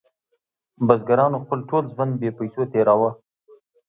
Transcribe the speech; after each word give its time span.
بزګرانو 0.87 1.41
خپل 1.43 1.59
ټول 1.69 1.83
ژوند 1.93 2.13
بې 2.21 2.29
پیسو 2.39 2.61
تیروه. 2.71 3.09